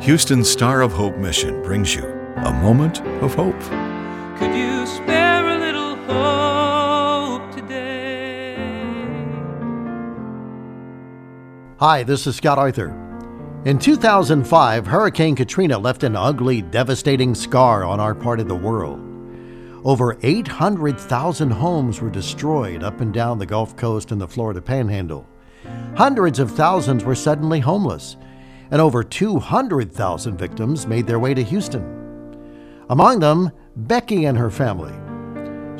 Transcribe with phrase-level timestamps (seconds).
[0.00, 2.02] Houston Star of Hope mission brings you
[2.36, 3.60] a moment of hope.
[4.38, 8.54] Could you spare a little hope today?
[11.80, 12.96] Hi, this is Scott Arthur.
[13.66, 19.06] In 2005, Hurricane Katrina left an ugly, devastating scar on our part of the world.
[19.84, 25.28] Over 800,000 homes were destroyed up and down the Gulf Coast and the Florida Panhandle.
[25.94, 28.16] Hundreds of thousands were suddenly homeless,
[28.70, 31.96] and over 200,000 victims made their way to Houston.
[32.88, 34.92] Among them, Becky and her family.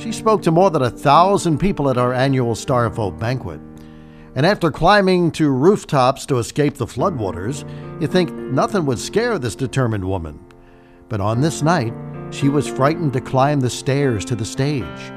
[0.00, 3.60] She spoke to more than a thousand people at our annual Star of banquet.
[4.34, 7.68] And after climbing to rooftops to escape the floodwaters,
[8.00, 10.38] you think nothing would scare this determined woman.
[11.08, 11.92] But on this night,
[12.30, 15.12] she was frightened to climb the stairs to the stage.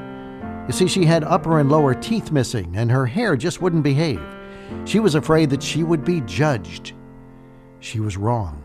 [0.68, 4.22] You see, she had upper and lower teeth missing, and her hair just wouldn't behave.
[4.86, 6.94] She was afraid that she would be judged.
[7.84, 8.64] She was wrong.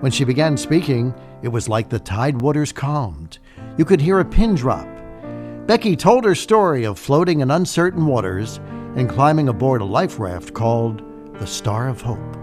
[0.00, 3.38] When she began speaking, it was like the tide waters calmed.
[3.76, 4.88] You could hear a pin drop.
[5.68, 8.58] Becky told her story of floating in uncertain waters
[8.96, 11.00] and climbing aboard a life raft called
[11.38, 12.36] the Star of Hope.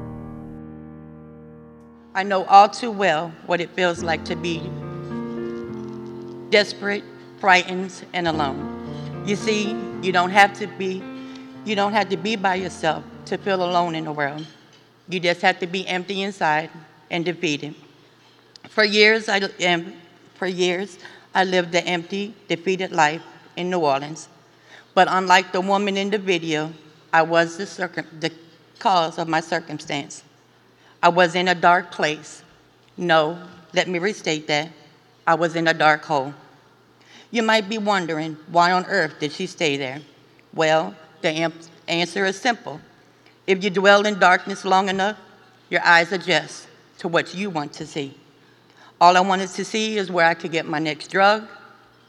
[2.14, 4.60] I know all too well what it feels like to be
[6.52, 7.04] desperate,
[7.40, 9.24] frightened, and alone.
[9.26, 11.04] You see, you don't have to be
[11.66, 14.46] you don't have to be by yourself to feel alone in the world.
[15.08, 16.70] You just have to be empty inside
[17.12, 17.76] and defeated.
[18.70, 19.94] For years, I, um,
[20.34, 20.98] for years,
[21.34, 23.22] I lived the empty, defeated life
[23.56, 24.28] in New Orleans.
[24.94, 26.74] But unlike the woman in the video,
[27.14, 28.32] I was the, circum- the
[28.80, 30.24] cause of my circumstance.
[31.04, 32.42] I was in a dark place.
[32.98, 33.38] No,
[33.74, 34.70] let me restate that.
[35.28, 36.34] I was in a dark hole.
[37.32, 40.02] You might be wondering, why on earth did she stay there?
[40.54, 41.52] Well, the
[41.88, 42.80] answer is simple.
[43.48, 45.18] If you dwell in darkness long enough,
[45.70, 46.68] your eyes adjust
[47.00, 48.18] to what you want to see.
[49.00, 51.48] All I wanted to see is where I could get my next drug,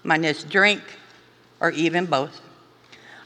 [0.03, 0.83] my next drink,
[1.61, 2.41] or even both.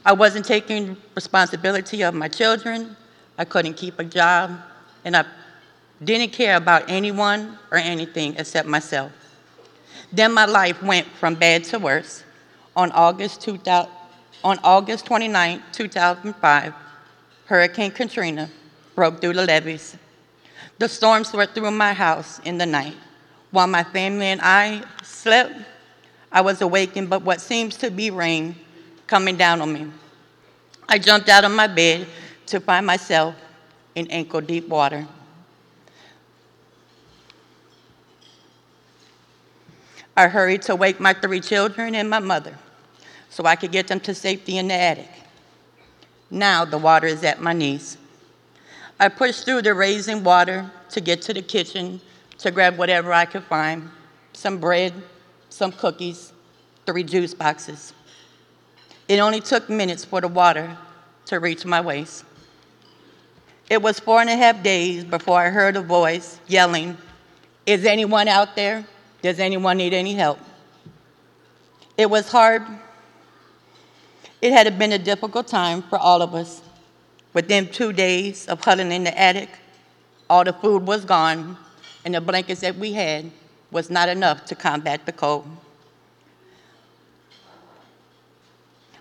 [0.03, 2.97] I wasn't taking responsibility of my children.
[3.37, 4.59] I couldn't keep a job,
[5.05, 5.25] and I
[6.03, 9.11] didn't care about anyone or anything except myself.
[10.11, 12.23] Then my life went from bad to worse.
[12.75, 13.91] On August 2000,
[14.43, 16.73] on August 29, 2005,
[17.51, 18.49] Hurricane Katrina
[18.95, 19.97] broke through the levees.
[20.79, 22.95] The storm swept through my house in the night.
[23.51, 25.55] While my family and I slept,
[26.31, 28.55] I was awakened by what seems to be rain
[29.05, 29.91] coming down on me.
[30.87, 32.07] I jumped out of my bed
[32.45, 33.35] to find myself
[33.95, 35.05] in ankle deep water.
[40.15, 42.57] I hurried to wake my three children and my mother
[43.29, 45.09] so I could get them to safety in the attic.
[46.31, 47.97] Now the water is at my knees.
[48.97, 51.99] I pushed through the raising water to get to the kitchen
[52.37, 53.89] to grab whatever I could find
[54.31, 54.93] some bread,
[55.49, 56.31] some cookies,
[56.85, 57.93] three juice boxes.
[59.09, 60.77] It only took minutes for the water
[61.25, 62.23] to reach my waist.
[63.69, 66.97] It was four and a half days before I heard a voice yelling,
[67.65, 68.85] Is anyone out there?
[69.21, 70.39] Does anyone need any help?
[71.97, 72.63] It was hard
[74.41, 76.61] it had been a difficult time for all of us.
[77.33, 79.49] Within two days of huddling in the attic,
[80.29, 81.57] all the food was gone,
[82.03, 83.29] and the blankets that we had
[83.69, 85.47] was not enough to combat the cold.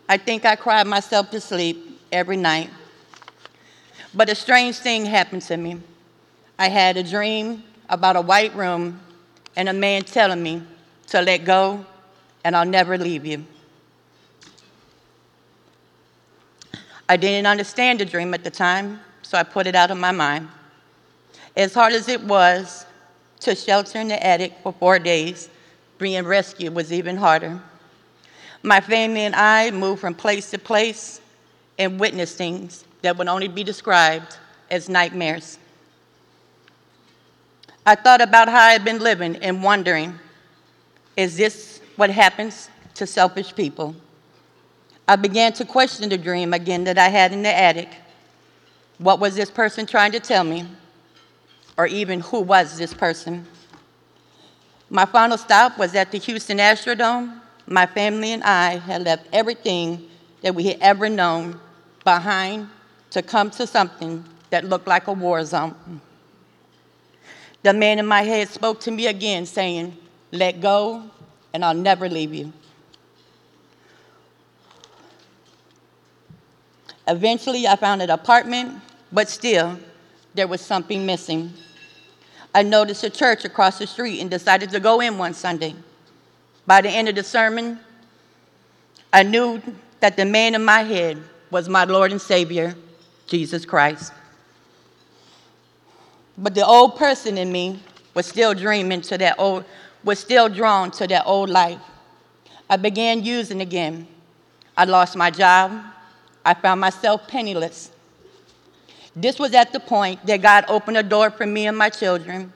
[0.09, 2.71] I think I cried myself to sleep every night.
[4.13, 5.81] But a strange thing happened to me.
[6.59, 9.01] I had a dream about a white room
[9.57, 10.63] and a man telling me
[11.09, 11.85] to let go
[12.45, 13.45] and I'll never leave you.
[17.11, 20.13] I didn't understand the dream at the time, so I put it out of my
[20.13, 20.47] mind.
[21.57, 22.87] As hard as it was
[23.41, 25.49] to shelter in the attic for four days,
[25.99, 27.61] being rescued was even harder.
[28.63, 31.21] My family and I moved from place to place
[31.81, 34.39] and witnessed things that would only be described
[34.71, 35.59] as nightmares.
[37.85, 40.17] I thought about how I had been living and wondering
[41.17, 43.97] is this what happens to selfish people?
[45.11, 47.89] I began to question the dream again that I had in the attic.
[48.99, 50.69] What was this person trying to tell me?
[51.77, 53.45] Or even who was this person?
[54.89, 57.41] My final stop was at the Houston Astrodome.
[57.67, 60.09] My family and I had left everything
[60.43, 61.59] that we had ever known
[62.05, 62.69] behind
[63.11, 65.75] to come to something that looked like a war zone.
[67.65, 69.97] The man in my head spoke to me again, saying,
[70.31, 71.03] Let go,
[71.53, 72.53] and I'll never leave you.
[77.09, 78.81] Eventually, I found an apartment,
[79.13, 79.79] but still,
[80.35, 81.53] there was something missing.
[82.55, 85.75] I noticed a church across the street and decided to go in one Sunday.
[86.67, 87.81] By the end of the sermon,
[89.13, 89.61] I knew
[90.01, 91.19] that the man in my head
[91.51, 92.75] was my Lord and Savior,
[93.27, 94.13] Jesus Christ.
[96.39, 97.81] But the old person in me
[98.15, 99.65] was still dreaming to that old,
[100.05, 101.81] was still drawn to that old life.
[102.69, 104.07] I began using again.
[104.77, 105.73] I lost my job.
[106.51, 107.93] I found myself penniless.
[109.15, 112.53] This was at the point that God opened a door for me and my children,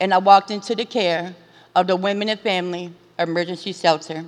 [0.00, 1.36] and I walked into the care
[1.76, 4.24] of the Women and Family Emergency Shelter.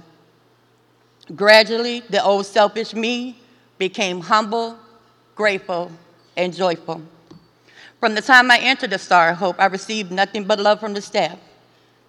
[1.35, 3.37] Gradually, the old selfish me
[3.79, 4.79] became humble,
[5.35, 5.91] grateful,
[6.37, 7.03] and joyful.
[7.99, 10.95] From the time I entered the Star of Hope, I received nothing but love from
[10.95, 11.37] the staff.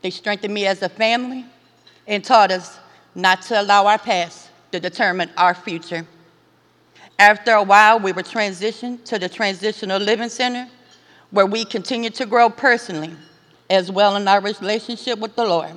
[0.04, 1.46] They strengthened me as a family
[2.06, 2.78] and taught us
[3.16, 6.06] not to allow our past to determine our future.
[7.22, 10.68] After a while, we were transitioned to the Transitional Living Center,
[11.30, 13.14] where we continued to grow personally
[13.70, 15.74] as well in our relationship with the Lord.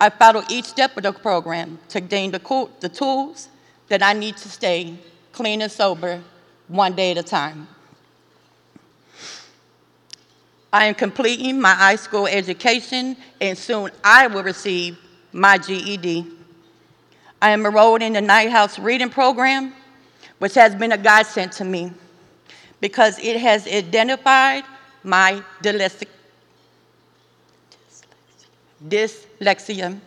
[0.00, 3.48] I followed each step of the program to gain the, the tools
[3.88, 4.96] that I need to stay
[5.32, 6.22] clean and sober
[6.68, 7.66] one day at a time.
[10.72, 14.98] I am completing my high school education, and soon I will receive
[15.32, 16.28] my GED.
[17.42, 19.74] I am enrolled in the Night House Reading Program,
[20.38, 21.92] which has been a godsend to me
[22.80, 24.64] because it has identified
[25.02, 25.42] my
[28.86, 29.98] dyslexia.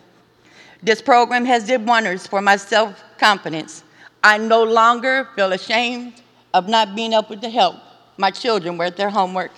[0.82, 3.84] This program has did wonders for my self confidence.
[4.24, 6.14] I no longer feel ashamed
[6.54, 7.76] of not being able to help
[8.16, 9.52] my children with their homework.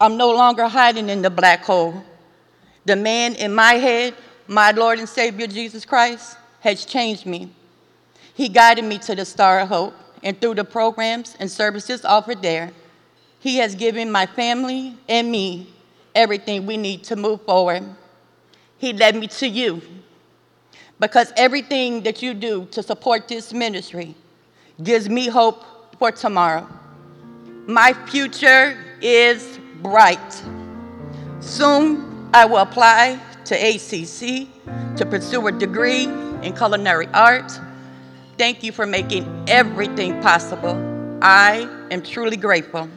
[0.00, 2.02] I'm no longer hiding in the black hole.
[2.86, 4.14] The man in my head,
[4.48, 7.50] my Lord and Savior Jesus Christ, has changed me.
[8.34, 12.42] He guided me to the Star of Hope, and through the programs and services offered
[12.42, 12.72] there,
[13.38, 15.72] He has given my family and me
[16.14, 17.84] everything we need to move forward.
[18.78, 19.82] He led me to you
[20.98, 24.14] because everything that you do to support this ministry
[24.82, 25.64] gives me hope
[25.98, 26.66] for tomorrow.
[27.66, 30.42] My future is bright.
[31.40, 34.48] Soon, I will apply to ACC
[34.96, 37.58] to pursue a degree in culinary arts.
[38.40, 40.74] Thank you for making everything possible.
[41.20, 42.88] I am truly grateful.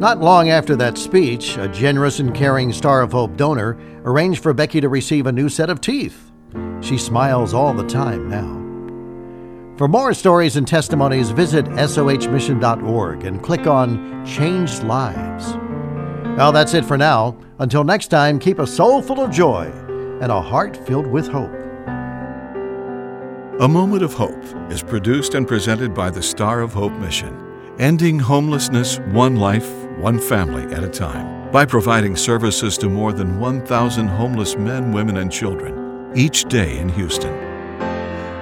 [0.00, 4.52] Not long after that speech, a generous and caring Star of Hope donor arranged for
[4.52, 6.32] Becky to receive a new set of teeth.
[6.80, 9.76] She smiles all the time now.
[9.78, 15.54] For more stories and testimonies, visit sohmission.org and click on Changed Lives.
[16.36, 17.38] Well, that's it for now.
[17.60, 19.66] Until next time, keep a soul full of joy
[20.20, 21.63] and a heart filled with hope.
[23.60, 27.40] A Moment of Hope is produced and presented by the Star of Hope Mission,
[27.78, 33.38] ending homelessness one life, one family at a time, by providing services to more than
[33.38, 37.32] 1,000 homeless men, women, and children each day in Houston.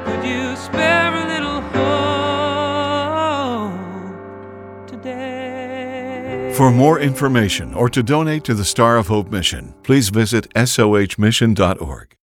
[0.07, 1.61] Could you spare a little
[4.81, 6.55] hope today?
[6.57, 12.17] For more information or to donate to the Star of Hope mission, please visit sohmission.org.